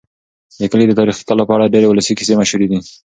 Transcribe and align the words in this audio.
د 0.59 0.61
کلي 0.71 0.85
د 0.87 0.91
تاریخي 0.99 1.23
کلا 1.27 1.43
په 1.47 1.53
اړه 1.55 1.71
ډېرې 1.73 1.87
ولسي 1.89 2.13
کیسې 2.17 2.33
مشهورې 2.39 2.67
دي. 2.71 2.79